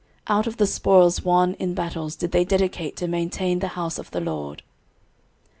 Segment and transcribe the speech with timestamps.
[0.25, 3.99] 13:026:027 Out of the spoils won in battles did they dedicate to maintain the house
[3.99, 4.63] of the LORD.